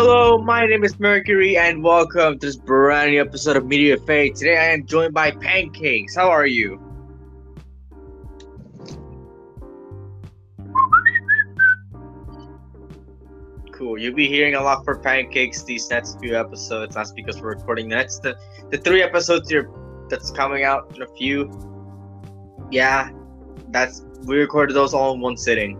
[0.00, 4.36] Hello, my name is Mercury, and welcome to this brand new episode of Media Buffet.
[4.36, 6.14] Today I am joined by Pancakes.
[6.14, 6.80] How are you?
[13.72, 13.98] Cool.
[13.98, 16.94] You'll be hearing a lot for Pancakes these next few episodes.
[16.94, 18.38] That's because we're recording the next the,
[18.70, 19.68] the three episodes here
[20.08, 21.50] that's coming out in a few.
[22.70, 23.10] Yeah,
[23.70, 25.76] that's we recorded those all in one sitting.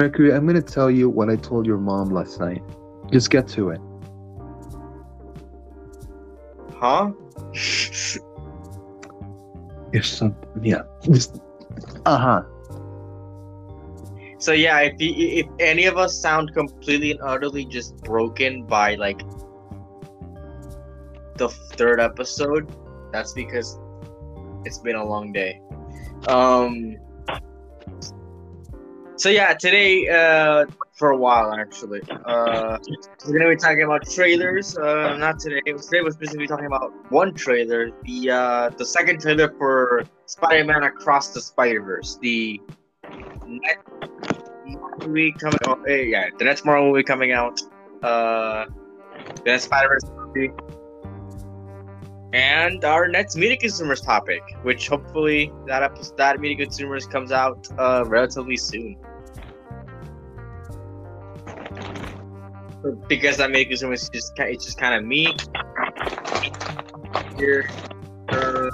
[0.00, 2.62] Mercury, I'm gonna tell you what I told your mom last night.
[3.12, 3.80] Just get to it.
[6.74, 7.12] Huh?
[9.92, 10.82] Yes, some, yeah.
[11.02, 11.40] Just,
[12.06, 12.42] uh-huh.
[14.38, 18.94] So yeah, if you, if any of us sound completely and utterly just broken by
[18.94, 19.20] like
[21.34, 22.70] the third episode,
[23.12, 23.80] that's because
[24.64, 25.60] it's been a long day.
[26.28, 26.96] Um.
[29.20, 32.78] So yeah, today, uh, for a while actually, uh,
[33.26, 34.78] we're gonna be talking about trailers.
[34.78, 35.60] Uh, not today.
[35.60, 41.34] Today we're specifically talking about one trailer, the uh, the second trailer for Spider-Man Across
[41.34, 42.62] the Spider-Verse, the
[43.46, 43.82] next
[45.06, 45.58] movie coming.
[45.66, 47.60] Oh, yeah, the next Marvel movie coming out.
[48.02, 48.64] Uh,
[49.44, 50.50] the next Spider-Verse movie.
[52.32, 57.68] And our next media consumers topic, which hopefully that episode, that media consumers comes out
[57.76, 58.96] uh, relatively soon.
[63.08, 65.34] Because that media consumers is just it's just kind of me
[67.36, 67.68] here.
[68.28, 68.68] Uh,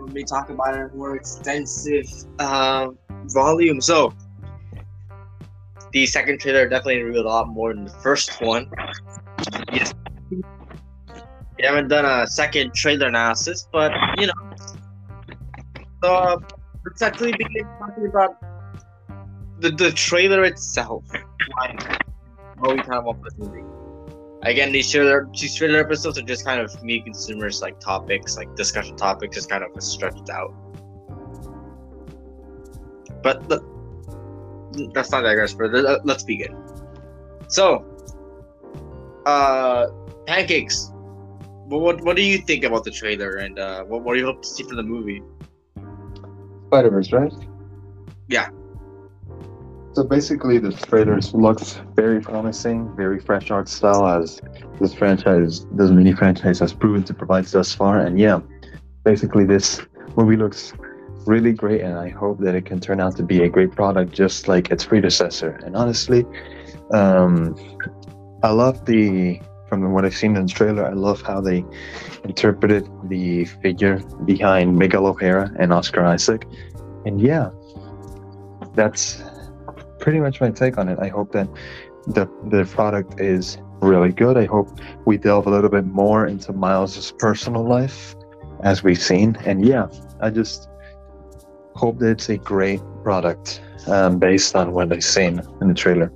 [0.00, 2.06] let me talk about it more extensive
[2.38, 2.88] uh,
[3.24, 3.80] volume.
[3.80, 4.12] So
[5.92, 8.70] the second trailer definitely revealed a lot more than the first one.
[9.72, 9.92] Yes,
[10.30, 10.42] we
[11.60, 14.32] haven't done a second trailer analysis, but you know.
[16.02, 16.36] So uh,
[16.84, 18.36] let's actually begin talking about
[19.60, 21.04] the, the trailer itself.
[22.62, 23.62] What we kind of want this movie.
[24.42, 28.54] Again, these trailer these trailer episodes are just kind of me consumers like topics, like
[28.56, 30.52] discussion topics, just kind of stretched out.
[33.22, 33.64] But look,
[34.94, 35.82] that's not digress further.
[35.82, 36.56] Let- Let's begin.
[37.48, 37.84] So,
[39.26, 39.86] uh,
[40.26, 40.90] pancakes.
[41.66, 44.26] What, what what do you think about the trailer, and uh, what what do you
[44.26, 45.22] hope to see from the movie?
[46.66, 47.32] Spider-Verse, right?
[48.28, 48.48] Yeah.
[49.94, 54.40] So basically, the trailer looks very promising, very fresh art style, as
[54.80, 57.98] this franchise, this mini franchise, has proven to provide thus far.
[58.00, 58.40] And yeah,
[59.04, 59.82] basically, this
[60.16, 60.72] movie looks
[61.26, 64.12] really great, and I hope that it can turn out to be a great product,
[64.12, 65.60] just like its predecessor.
[65.64, 66.24] And honestly,
[66.94, 67.54] um,
[68.42, 70.86] I love the from what I've seen in the trailer.
[70.86, 71.64] I love how they
[72.24, 76.46] interpreted the figure behind Miguel O'Hara and Oscar Isaac.
[77.04, 77.50] And yeah,
[78.74, 79.22] that's
[80.02, 80.98] pretty much my take on it.
[81.00, 81.48] I hope that
[82.06, 84.36] the the product is really good.
[84.36, 84.68] I hope
[85.06, 88.14] we delve a little bit more into Miles's personal life
[88.62, 89.36] as we've seen.
[89.46, 89.86] And yeah,
[90.20, 90.68] I just
[91.74, 96.12] hope that it's a great product um, based on what I've seen in the trailer.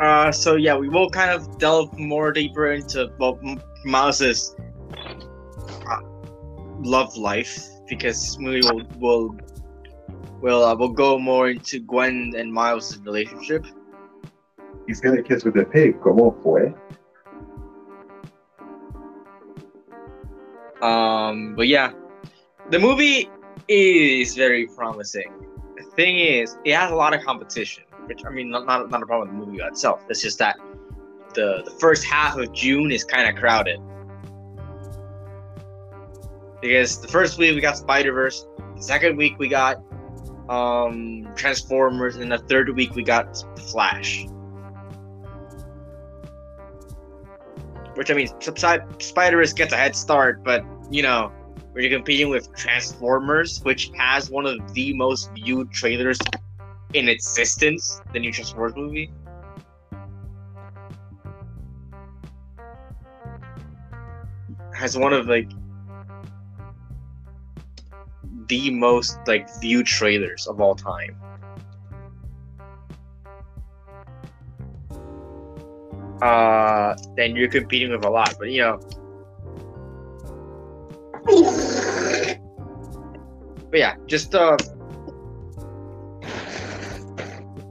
[0.00, 4.54] Uh, so yeah, we will kind of delve more deeper into well, M- Mouse's
[5.88, 6.00] uh,
[6.80, 9.36] love life because this movie will will
[10.40, 13.64] will uh, will go more into Gwen and Miles' relationship.
[14.86, 16.00] He's gonna kiss with a pig.
[16.00, 16.74] Como fue?
[20.80, 21.92] Um, but yeah,
[22.70, 23.28] the movie
[23.66, 25.32] is very promising.
[25.76, 29.02] The thing is, it has a lot of competition, which I mean, not not, not
[29.02, 30.04] a problem with the movie itself.
[30.08, 30.56] It's just that
[31.34, 33.80] the the first half of June is kind of crowded
[36.60, 38.46] because the first week we got Spider Verse,
[38.76, 39.82] the second week we got
[40.48, 44.26] um Transformers, and the third week we got Flash.
[47.94, 51.32] Which I mean, Spider Verse gets a head start, but you know,
[51.72, 56.18] when you're competing with Transformers, which has one of the most viewed trailers
[56.94, 59.12] in existence, the new Transformers movie.
[64.74, 65.50] Has one of like
[68.48, 71.16] the most like viewed trailers of all time.
[76.20, 78.80] Uh, then you're competing with a lot, but you know.
[83.70, 84.56] But yeah, just uh,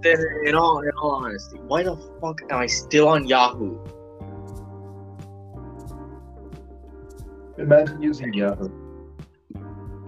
[0.01, 3.77] then in all in all honesty, why the fuck am I still on Yahoo?
[7.57, 8.87] Imagine using Yahoo.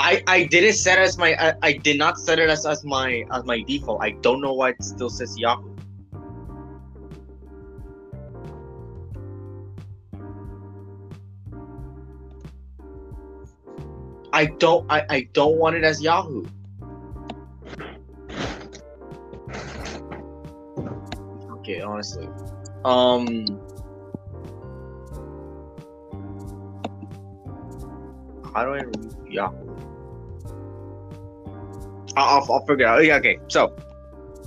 [0.10, 3.26] I, I didn't set as my I, I did not set it as, as my
[3.32, 4.02] as my default.
[4.02, 5.76] I don't know why it still says Yahoo.
[14.34, 16.44] I don't I, I don't want it as Yahoo.
[21.60, 22.28] Okay, honestly.
[22.84, 23.46] Um
[28.56, 29.69] how do I remove Yahoo?
[32.20, 33.04] I'll, I'll, I'll figure it out.
[33.06, 33.40] Yeah, okay.
[33.48, 33.76] So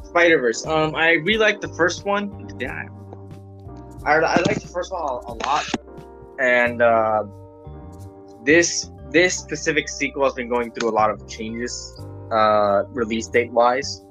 [0.04, 0.66] Spider Verse.
[0.66, 2.48] Um, I really like the first one.
[2.60, 2.82] Yeah,
[4.04, 5.64] I, I like the first one a, a lot,
[6.38, 7.24] and uh,
[8.44, 11.98] this this specific sequel has been going through a lot of changes,
[12.30, 14.04] uh, release date wise.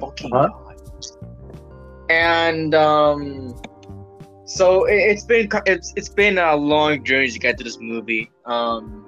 [0.00, 0.48] Fucking Huh?
[0.48, 0.74] God.
[2.10, 3.54] And um,
[4.48, 8.30] so it, it's been it's it's been a long journey to get to this movie.
[8.46, 9.04] Um,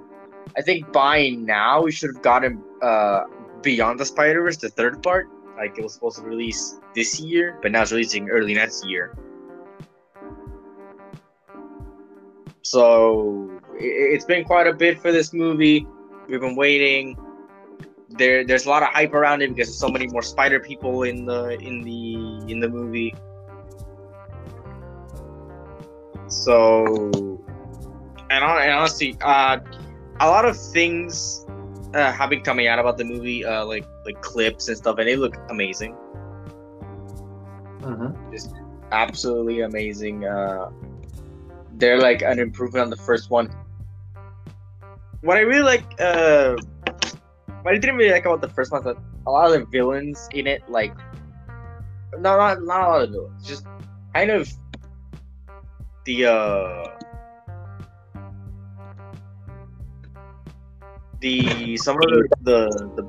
[0.55, 3.23] I think by now we should have gotten uh
[3.63, 5.29] Beyond the Spider Verse, the third part.
[5.57, 9.17] Like it was supposed to release this year, but now it's releasing early next year.
[12.61, 15.87] So it's been quite a bit for this movie.
[16.27, 17.17] We've been waiting.
[18.09, 21.03] There, there's a lot of hype around it because there's so many more spider people
[21.03, 23.15] in the in the in the movie.
[26.31, 26.85] So,
[28.29, 29.59] and, and honestly, uh,
[30.21, 31.45] a lot of things
[31.93, 35.07] uh, have been coming out about the movie, uh, like like clips and stuff, and
[35.07, 35.93] they look amazing,
[38.31, 38.53] Just
[38.93, 40.25] absolutely amazing.
[40.25, 40.71] Uh,
[41.73, 43.53] they're like an improvement on the first one.
[45.21, 46.55] What I really like, uh,
[47.61, 48.97] what I didn't really like about the first one is that
[49.27, 50.95] a lot of the villains in it, like,
[52.17, 53.65] no, not not a lot of villains, just
[54.13, 54.49] kind of
[56.05, 56.87] the uh
[61.19, 63.07] the some of the the,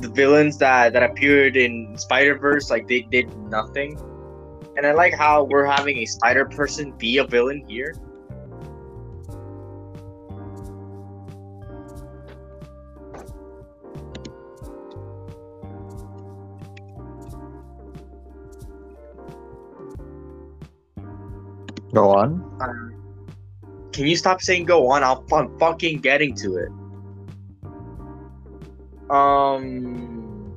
[0.00, 3.98] the, villains that that appeared in Spider Verse like they did nothing,
[4.76, 7.94] and I like how we're having a Spider Person be a villain here.
[21.96, 22.44] Go on.
[23.94, 25.02] Can you stop saying go on?
[25.02, 26.68] I'll, I'm fucking getting to it.
[29.08, 30.52] Um.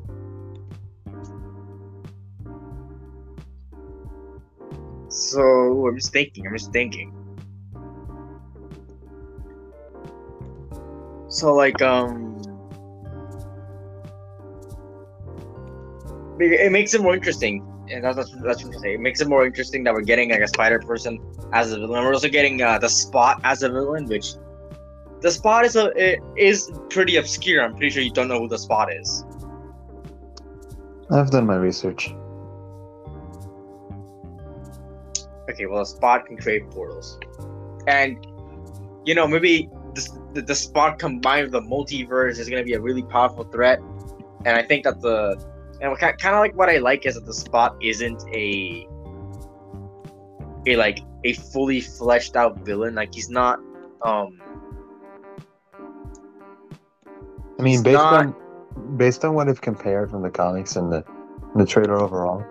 [5.08, 6.46] So I'm just thinking.
[6.46, 7.14] I'm just thinking.
[11.30, 12.36] So like um.
[16.42, 18.96] It makes it more interesting, and that's that's, that's what I'm saying.
[18.96, 21.20] It makes it more interesting that we're getting like a Spider Person
[21.54, 22.04] as a villain.
[22.04, 24.34] We're also getting uh, the Spot as a villain, which
[25.22, 27.64] the Spot is a it is pretty obscure.
[27.64, 29.26] I'm pretty sure you don't know who the Spot is.
[31.12, 32.14] I've done my research.
[35.50, 37.20] Okay, well, the Spot can create portals,
[37.88, 38.26] and
[39.06, 42.82] you know maybe this, the the Spot combined with the multiverse is gonna be a
[42.82, 43.80] really powerful threat.
[44.46, 45.44] And I think that the
[45.82, 48.88] and kind of like what I like is that the Spot isn't a
[50.68, 52.96] a like a fully fleshed out villain.
[52.96, 53.60] Like he's not
[54.04, 54.40] um
[57.58, 58.36] I mean, based not- on
[58.98, 61.04] based on what I've compared from the comics and the
[61.56, 62.44] the trailer overall,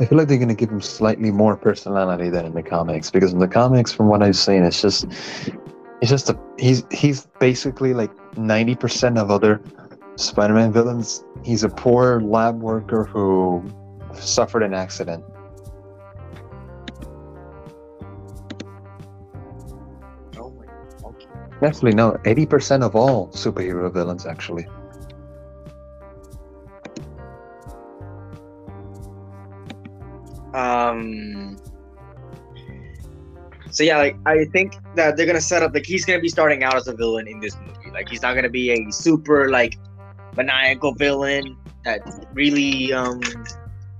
[0.00, 3.10] I feel like they're gonna give him slightly more personality than in the comics.
[3.10, 5.06] Because in the comics, from what I've seen, it's just
[6.00, 9.60] it's just a he's he's basically like ninety percent of other
[10.16, 11.24] Spider-Man villains.
[11.44, 13.64] He's a poor lab worker who
[14.14, 15.24] suffered an accident.
[20.36, 21.26] okay.
[21.62, 24.66] Actually, no, eighty percent of all superhero villains actually.
[30.54, 31.56] Um.
[33.70, 36.62] So yeah, like I think that they're gonna set up like he's gonna be starting
[36.62, 37.90] out as a villain in this movie.
[37.92, 39.76] Like he's not gonna be a super like
[40.36, 42.00] maniacal villain that
[42.32, 43.20] really um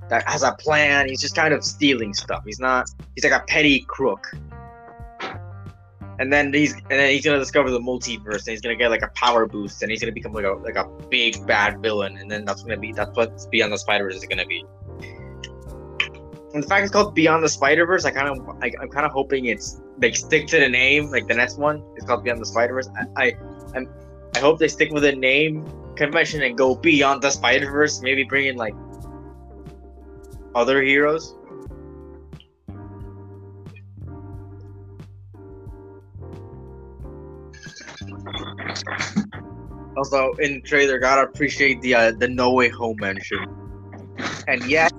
[0.09, 1.09] that has a plan.
[1.09, 2.43] He's just kind of stealing stuff.
[2.45, 2.91] He's not.
[3.14, 4.26] He's like a petty crook.
[6.19, 9.03] And then he's and then he's gonna discover the multiverse and he's gonna get like
[9.03, 12.31] a power boost and he's gonna become like a like a big bad villain and
[12.31, 14.64] then that's gonna be that's what Beyond the Spider Verse is gonna be.
[16.55, 19.05] And the fact it's called Beyond the Spider Verse, I kind of, I, I'm kind
[19.05, 21.11] of hoping it's they stick to the name.
[21.11, 22.88] Like the next one is called Beyond the Spider Verse.
[23.17, 23.37] I, I,
[23.75, 23.88] I'm,
[24.37, 28.01] I hope they stick with the name convention and go beyond the Spider Verse.
[28.03, 28.75] Maybe bring in like
[30.55, 31.35] other heroes.
[39.97, 43.47] Also, in the trailer, gotta appreciate the uh, the No Way Home mention.
[44.49, 44.93] And yet,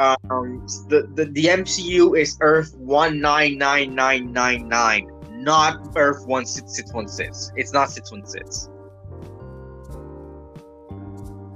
[0.00, 5.10] Um, the, the the MCU is Earth one nine nine nine nine nine,
[5.44, 7.50] not Earth one six six one six.
[7.56, 8.68] It's not six one six.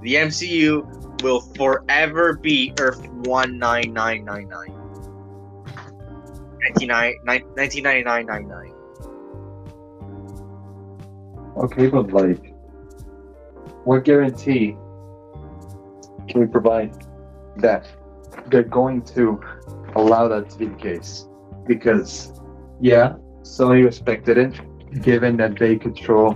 [0.02, 4.74] The MCU will forever be Earth one nine nine nine nine.
[6.76, 8.72] 1999
[11.56, 12.52] Okay, but like,
[13.84, 14.76] what guarantee
[16.28, 16.92] can we provide
[17.56, 17.86] that
[18.46, 19.40] they're going to
[19.94, 21.28] allow that to be the case?
[21.66, 22.32] Because,
[22.80, 23.14] yeah,
[23.44, 26.34] Sony respected it, given that they control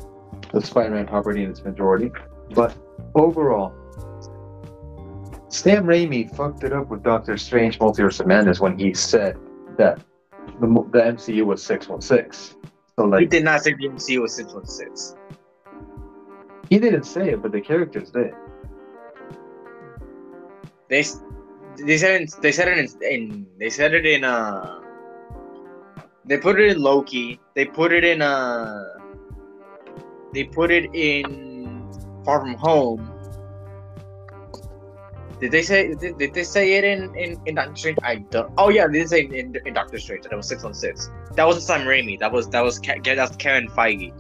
[0.53, 2.11] the Spider-Man property in its majority.
[2.55, 2.77] But
[3.15, 3.73] overall,
[5.49, 9.38] Sam Raimi fucked it up with Doctor Strange Multiverse of Madness when he said
[9.79, 10.05] that
[10.61, 12.61] the, the MCU was 616.
[12.99, 15.19] So, like, He did not say the MCU was 616.
[16.69, 18.33] he didn't say it, but the characters did.
[20.91, 21.05] They
[21.87, 24.81] they said it, they said it in, in they said it in uh
[26.28, 27.40] they put it in Loki.
[27.54, 28.85] They put it in uh
[30.35, 31.90] they put it in
[32.25, 33.11] Far From Home.
[35.40, 37.99] Did they say did, did they say it in, in, in Doctor Strange?
[38.02, 38.50] I don't.
[38.58, 40.75] Oh yeah, they did say in, in, in Doctor Strange that it was six on
[40.75, 41.11] six.
[41.37, 42.18] That wasn't Sam Raimi.
[42.18, 44.12] That was that was Ke- that was Kevin Feige.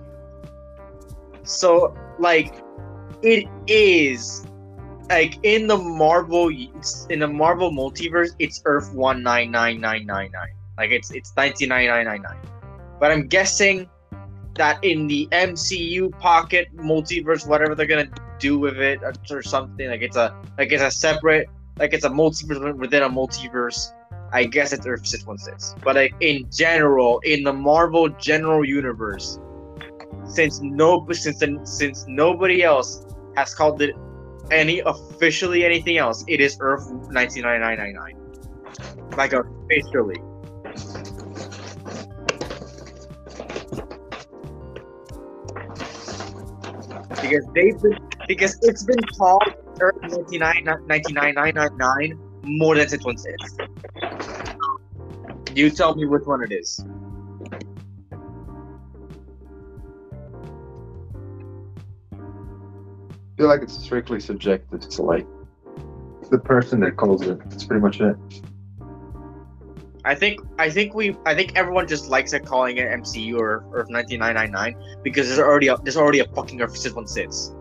[1.42, 2.54] So like,
[3.22, 4.46] it is
[5.10, 10.30] like in the Marvel in the Marvel multiverse, it's Earth one nine nine nine nine
[10.32, 10.57] nine.
[10.78, 12.38] Like it's it's nineteen ninety nine nine nine.
[13.00, 13.88] But I'm guessing
[14.54, 19.88] that in the MCU pocket multiverse, whatever they're gonna do with it or- or something,
[19.88, 23.92] like it's a like it's a separate like it's a multiverse within a multiverse.
[24.32, 25.74] I guess it's Earth six one six.
[25.82, 29.38] But like in general, in the Marvel general universe,
[30.24, 33.04] since no since since nobody else
[33.36, 33.94] has called it
[34.50, 38.16] any officially anything else, it is Earth nineteen ninety nine ninety nine.
[39.16, 40.20] Like officially.
[47.28, 49.42] Because they've been because it's been called
[49.80, 53.68] Earth 99 99999 more than 616.
[55.54, 56.84] You tell me which one it is.
[57.42, 57.58] I
[63.36, 65.26] feel like it's strictly subjective to like
[66.30, 67.38] the person that calls it.
[67.50, 68.16] That's pretty much it.
[70.08, 73.66] I think I think we I think everyone just likes it calling it MCU or
[73.72, 77.54] Earth 9999 because there's already a, there's already a fucking Earth 616.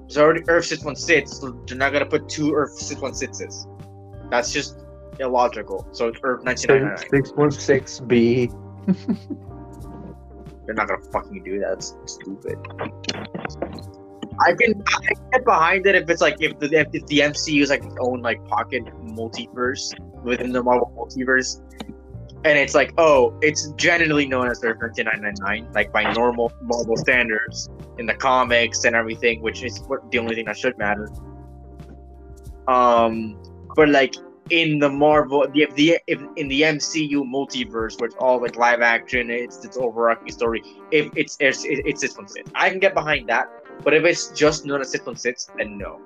[0.00, 4.30] There's already Earth 616, so they're not gonna put two Earth 616s.
[4.30, 4.78] That's just
[5.20, 5.86] illogical.
[5.92, 7.10] So it's Earth 9999.
[7.10, 8.48] Six one six B.
[10.64, 11.74] They're not gonna fucking do that.
[11.74, 12.56] It's stupid.
[14.40, 17.62] I can, I can get behind it if it's like if the if the MCU
[17.62, 21.60] is like its own like pocket multiverse within the Marvel multiverse,
[22.44, 27.68] and it's like oh, it's generally known as Earth 9999, like by normal Marvel standards
[27.98, 31.08] in the comics and everything, which is what the only thing that should matter.
[32.66, 33.40] Um,
[33.76, 34.14] but like
[34.50, 38.56] in the Marvel, the if the if in the MCU multiverse, where it's all like
[38.56, 40.62] live action, it's its overarching story.
[40.90, 43.48] If it's it's it's six one I can get behind that.
[43.82, 46.00] But if it's just known as six one six, then no.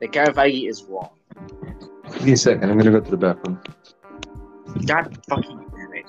[0.00, 1.10] The Feige is wrong.
[2.12, 2.70] Give me a second.
[2.70, 3.60] I'm gonna go to the bathroom.
[4.86, 6.06] God fucking damn it.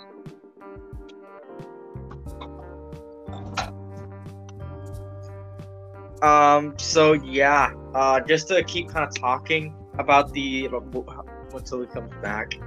[6.24, 6.74] Um.
[6.77, 7.74] So yeah.
[7.94, 8.20] Uh.
[8.20, 12.60] Just to keep kind of talking about the about until he comes back.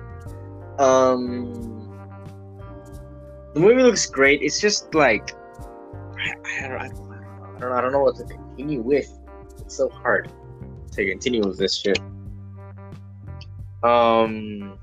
[0.78, 1.86] Um.
[3.54, 4.42] The movie looks great.
[4.42, 5.34] It's just like
[6.16, 6.34] I,
[6.64, 7.09] I, don't, I, don't,
[7.60, 7.76] I don't know.
[7.76, 9.18] I don't know what to continue with.
[9.58, 10.32] It's so hard
[10.92, 12.00] to continue with this shit.
[13.82, 14.78] Um.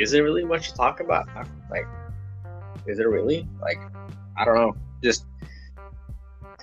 [0.00, 1.28] is there really much to talk about?
[1.70, 1.86] Like,
[2.86, 3.46] is there really?
[3.60, 3.78] Like,
[4.36, 4.74] I don't know.
[5.02, 5.26] Just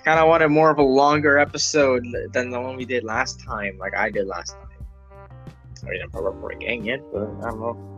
[0.04, 3.78] kind of wanted more of a longer episode than the one we did last time,
[3.78, 4.68] like I did last time.
[5.84, 7.97] I mean, I'm probably again yet, but I don't know.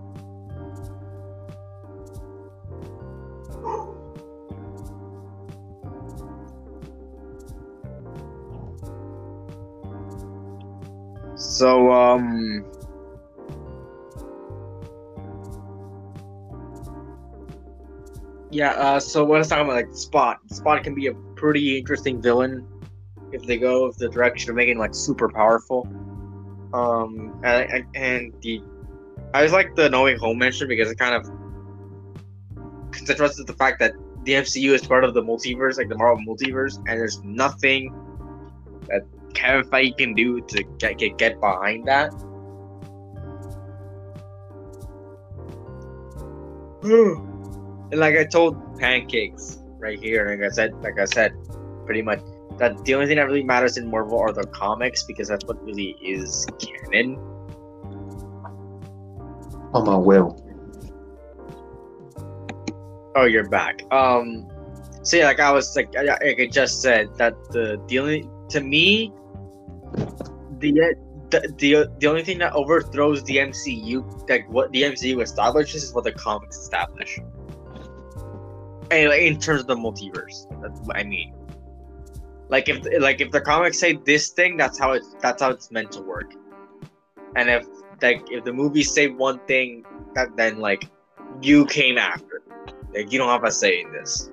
[11.61, 12.65] So, um,
[18.51, 20.39] Yeah, uh, so what I was talking about, like Spot.
[20.51, 22.67] Spot can be a pretty interesting villain
[23.31, 25.87] if they go the direction of making like super powerful.
[26.73, 28.63] Um, and, and, the
[29.35, 31.27] I just like the No Way Home mention because it kind of
[32.91, 33.93] contrasts the fact that
[34.25, 37.95] the MCU is part of the multiverse, like the Marvel multiverse, and there's nothing
[38.89, 39.03] that
[39.35, 42.13] Kevin Feige can do to get get, get behind that.
[46.83, 51.33] and like I told Pancakes right here, like I said, like I said,
[51.85, 52.21] pretty much
[52.59, 55.63] that the only thing that really matters in Marvel are the comics because that's what
[55.65, 57.19] really is canon.
[59.73, 60.37] Oh my will.
[63.17, 63.83] Oh, you're back.
[63.93, 64.49] Um,
[65.03, 68.29] so yeah, like I was like, I, like I just said that the the only
[68.51, 69.13] to me,
[70.61, 70.95] the
[71.31, 76.05] the, the only thing that overthrows the MCU, like what the MCU establishes, is what
[76.05, 77.19] the comics establish.
[78.91, 81.35] Like, in terms of the multiverse, that's what I mean.
[82.49, 85.71] Like if like if the comics say this thing, that's how it that's how it's
[85.71, 86.35] meant to work.
[87.37, 87.65] And if
[88.03, 90.89] like if the movies say one thing, that then like
[91.41, 92.43] you came after.
[92.93, 94.31] Like you don't have a say in this.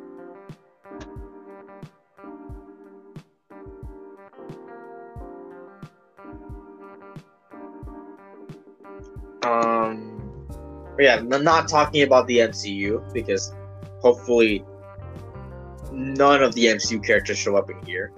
[9.48, 10.46] Um,
[11.00, 13.54] yeah, not talking about the MCU because
[14.02, 14.66] hopefully
[15.92, 18.12] none of the MCU characters show up in here.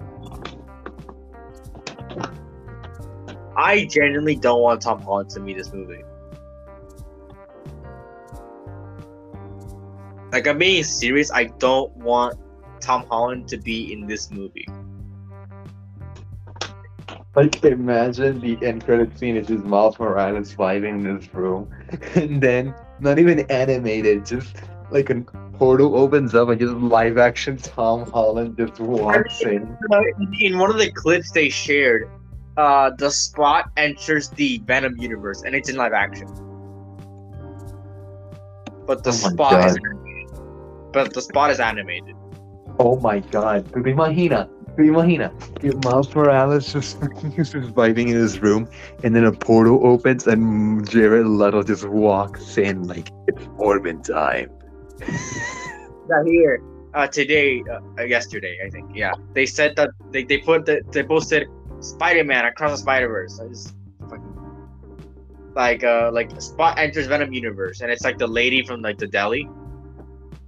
[3.56, 6.02] I genuinely don't want Tom Holland to meet this movie.
[10.32, 11.30] Like I'm being serious.
[11.30, 12.38] I don't want
[12.80, 14.66] Tom Holland to be in this movie.
[17.36, 21.70] Like imagine the end credit scene is just Miles Morales fighting in this room,
[22.16, 24.56] and then not even animated, just
[24.90, 25.20] like a
[25.56, 29.76] portal opens up and just live action Tom Holland just walks in.
[30.40, 32.10] In one of the clips they shared,
[32.56, 36.26] uh, the spot enters the Venom universe, and it's in live action.
[38.86, 40.92] But the Oh spot is animated.
[40.92, 42.16] But the spot is animated.
[42.80, 44.48] Oh my god, ¿Te imagina?
[44.80, 45.30] ¿Te imagina?
[45.62, 46.96] If Miles Morales just
[47.36, 48.66] is just fighting in his room,
[49.04, 54.48] and then a portal opens and Jared Leto just walks in like it's Morbin time.
[56.08, 56.60] Yeah, here
[56.94, 58.90] uh, today, uh, yesterday, I think.
[58.96, 61.46] Yeah, they said that they, they put the they posted
[61.78, 63.38] Spider-Man across the Spider-Verse.
[63.38, 63.74] I just
[64.08, 64.34] fucking
[65.54, 69.06] like uh like Spot enters Venom universe, and it's like the lady from like the
[69.06, 69.46] deli.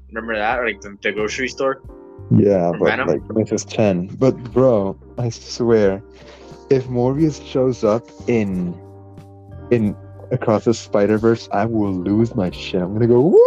[0.09, 1.81] Remember that, or like the, the grocery store?
[2.39, 3.09] Yeah, but Venom?
[3.09, 3.69] like Mrs.
[3.69, 4.07] Chen.
[4.07, 6.03] But bro, I swear,
[6.71, 8.75] if Morbius shows up in
[9.71, 9.95] in
[10.31, 12.81] Across the Spider Verse, I will lose my shit.
[12.81, 13.39] I'm gonna go woo.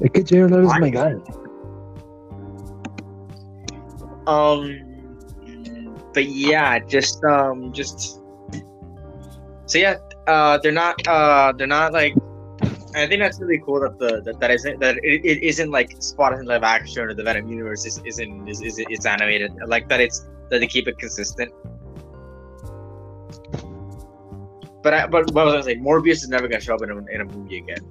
[0.00, 1.14] Look at Jared Leto's my guy.
[4.26, 8.20] Um, but yeah, just um, just
[9.66, 12.14] so yeah, uh, they're not uh, they're not like.
[12.96, 16.00] I think that's really cool that the that, that isn't that it, it isn't like
[16.00, 19.52] Spot in live action or the Venom universe is isn't is, is it's animated.
[19.66, 21.52] Like that it's that they keep it consistent.
[24.82, 25.84] But I, but what was I gonna?
[25.86, 27.90] Morbius is never gonna show up in a, in a movie again.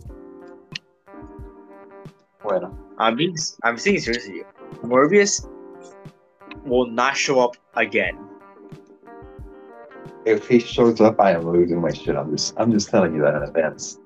[2.42, 2.78] Bueno.
[2.98, 4.46] I'm being I'm being serious with you.
[4.84, 5.48] Morbius
[6.66, 8.18] will not show up again.
[10.26, 12.16] If he shows up, I am losing my shit.
[12.16, 14.00] I'm just I'm just telling you that in advance.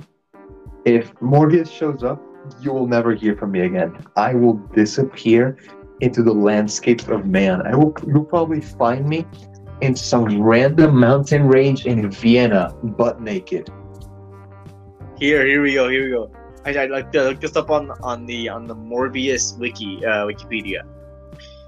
[0.86, 2.22] If Morbius shows up,
[2.60, 4.06] you will never hear from me again.
[4.16, 5.58] I will disappear
[6.00, 7.62] into the landscapes of man.
[7.68, 9.26] I will you'll probably find me
[9.82, 13.70] in some random mountain range in Vienna, butt naked.
[15.18, 15.88] Here, here we go.
[15.90, 16.32] Here we go.
[16.66, 20.26] I, I like to look this up on on the on the Morbius wiki uh,
[20.26, 20.82] Wikipedia.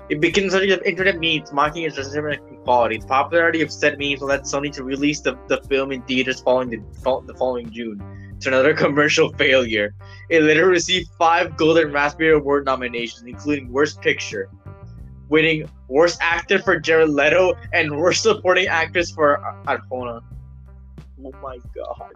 [0.09, 2.97] It begins on the internet memes mocking its different quality.
[2.97, 6.69] The popularity of said memes led Sony to release the, the film in theaters following
[6.69, 8.01] the, the following June
[8.39, 9.93] to another commercial failure.
[10.29, 14.49] It later received five Golden Raspberry Award nominations, including Worst Picture,
[15.29, 20.21] winning Worst Actor for Jared Leto and Worst Supporting Actress for uh, Arjona.
[21.23, 22.13] Oh my god.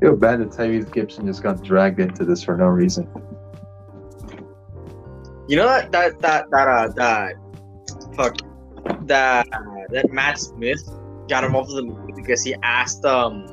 [0.00, 3.08] Feel bad that Tyrese Gibson just got dragged into this for no reason.
[5.48, 7.34] You know that that that that uh that
[8.14, 8.36] fuck
[9.06, 9.46] that
[9.90, 10.82] that Matt Smith
[11.28, 13.46] got involved with the movie because he asked um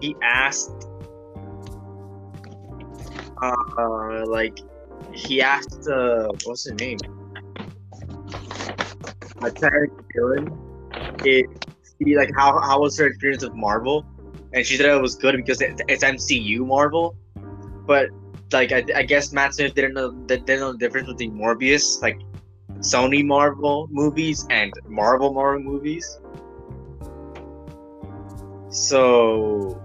[0.00, 0.88] he asked
[3.40, 4.58] uh like
[5.12, 6.98] he asked uh what's his name
[9.40, 10.58] uh, Karen Gillan
[11.24, 11.46] it
[12.04, 14.04] see like how how was her experience with Marvel
[14.52, 17.16] and she said it was good because it, it's MCU Marvel
[17.86, 18.08] but
[18.52, 22.20] like I, I guess Matt Smith didn't know didn't know the difference between Morbius, like
[22.78, 26.18] Sony Marvel movies and Marvel Marvel movies.
[28.68, 29.80] So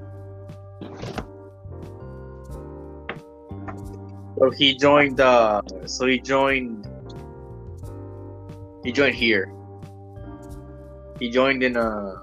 [4.40, 6.88] So he joined uh so he joined
[8.84, 9.52] he joined here.
[11.20, 12.16] He joined in uh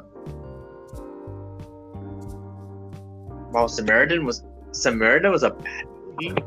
[3.53, 5.85] Wow, Samaritan was Samaritan was a bad
[6.21, 6.43] movie.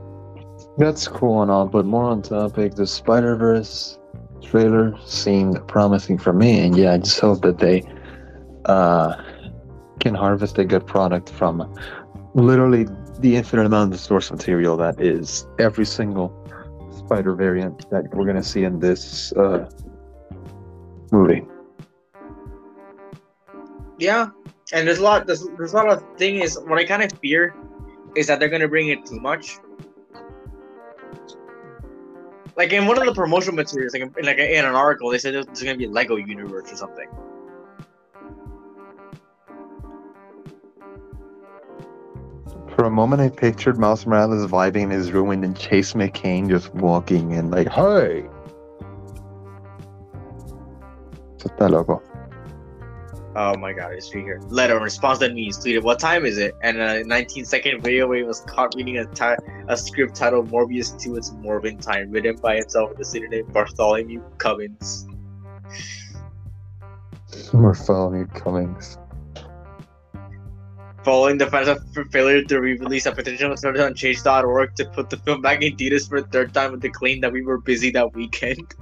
[0.78, 2.76] That's cool and all, but more on topic.
[2.76, 3.98] The Spider Verse
[4.42, 7.84] trailer seemed promising for me, and yeah, I just hope that they
[8.66, 9.16] uh,
[10.00, 11.74] can harvest a good product from
[12.34, 12.86] literally
[13.20, 16.32] the infinite amount of source material that is every single
[16.96, 19.70] spider variant that we're gonna see in this uh,
[21.12, 21.44] movie.
[24.00, 24.30] Yeah,
[24.74, 25.26] and there's a lot.
[25.26, 27.56] There's, there's a lot of thing is what I kind of fear
[28.16, 29.58] is that they're gonna bring it too much.
[32.56, 35.34] Like in one of the promotional materials, like in, like in an article, they said
[35.34, 37.08] there's gonna be a Lego universe or something.
[42.76, 46.74] For a moment, I pictured Miles Morales vibing in his room and Chase McCain just
[46.76, 48.30] walking in like, "Hey."
[51.40, 52.04] Eso está loco.
[53.40, 54.42] Oh my god, it's right here.
[54.48, 58.08] Leto in response to news tweeted, "What time is it?" And a 19 second video
[58.08, 62.10] where he was caught reading a, ti- a script titled "Morbius 2: It's Morbin Time,"
[62.10, 65.06] written by himself with the pseudonym Bartholomew Cummings.
[67.54, 68.98] Bartholomew Cummings.
[71.04, 71.80] Following the fans'
[72.12, 75.76] failure to re-release a petition was started on Change.org to put the film back in
[75.76, 78.74] theaters for a third time with the claim that we were busy that weekend.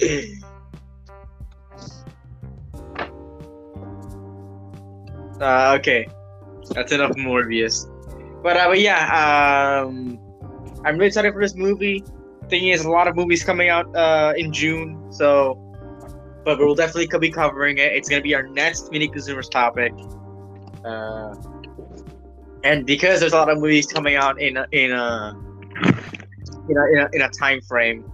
[5.40, 6.08] uh, okay,
[6.70, 7.86] that's enough Morbius.
[8.42, 10.18] But uh, but yeah, um,
[10.84, 12.04] I'm really excited for this movie.
[12.48, 15.58] Thing is, a lot of movies coming out uh, in June, so
[16.44, 17.92] but we'll definitely be covering it.
[17.92, 19.92] It's gonna be our next mini consumers topic.
[20.84, 21.34] Uh,
[22.64, 25.36] and because there's a lot of movies coming out in a, in a
[26.68, 28.10] in a, in a, in a time frame,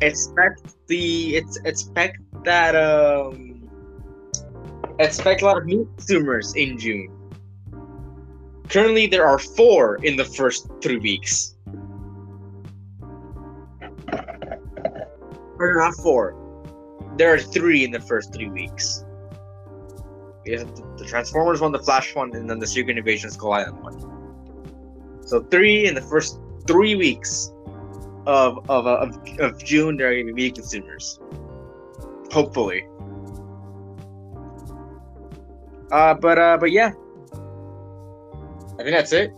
[0.00, 3.45] expect the it's expect that um
[4.98, 7.12] expect a lot of new consumers in June.
[8.68, 11.54] Currently, there are four in the first three weeks.
[15.58, 16.34] Or not four.
[17.16, 19.04] There are three in the first three weeks.
[20.44, 25.22] The Transformers one, the Flash one, and then the Secret Invasion Skull Island one.
[25.26, 27.50] So three in the first three weeks
[28.26, 31.18] of of, of, of June, there are going to be meat consumers.
[32.30, 32.86] Hopefully.
[35.90, 36.92] Uh, but uh, but yeah,
[38.78, 39.32] I think that's it.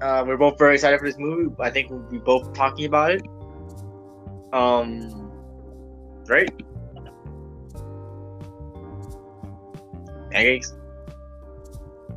[0.00, 1.54] Uh, we're both very excited for this movie.
[1.60, 3.22] I think we'll be both talking about it.
[4.52, 5.30] Um,
[6.26, 6.50] right?
[10.30, 10.74] Pancakes.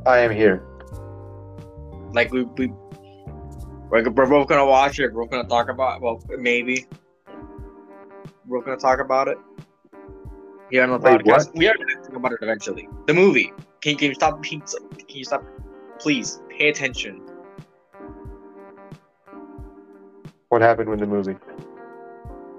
[0.04, 0.64] I am here.
[2.12, 2.72] Like we we
[3.90, 5.12] we're, we're both gonna watch it.
[5.12, 6.86] We're gonna talk about well maybe
[8.46, 9.38] we're gonna talk about it
[10.70, 11.26] here on the Wait, podcast.
[11.26, 11.54] what?
[11.54, 12.88] We are gonna talk about it eventually.
[13.06, 13.52] The movie.
[13.80, 14.42] Can, can you stop?
[14.42, 14.62] Can
[15.08, 15.44] you stop?
[15.98, 17.22] Please pay attention.
[20.48, 21.36] What happened with the movie?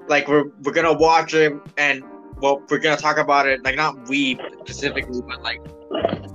[0.08, 2.04] Like we're we're gonna watch it and
[2.41, 3.63] well we're gonna talk about it.
[3.63, 5.60] Like not we specifically, but like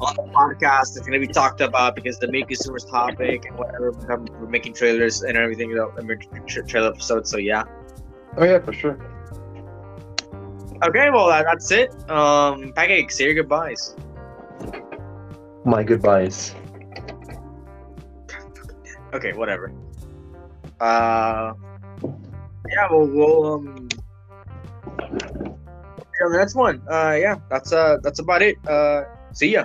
[0.01, 3.93] on the podcast, it's gonna be talked about because the main consumers topic and whatever.
[3.93, 7.31] We're, we're making trailers and everything, you know, and we're tra- trailer episodes.
[7.31, 7.65] So yeah.
[8.37, 8.99] Oh yeah, for sure.
[10.85, 11.91] Okay, well that, that's it.
[12.11, 13.95] Um, Pancake, say your goodbyes.
[15.65, 16.55] My goodbyes.
[19.15, 19.73] Okay, whatever.
[20.81, 21.53] Uh,
[22.69, 23.89] yeah, well, we'll um,
[26.23, 26.83] yeah, the next one.
[26.91, 28.57] Uh, yeah, that's uh, that's about it.
[28.67, 29.65] Uh, see ya.